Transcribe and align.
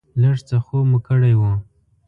لږ 0.21 0.37
څه 0.47 0.55
خوب 0.65 0.83
مو 0.91 0.99
کړی 1.07 1.33
و. 1.39 1.41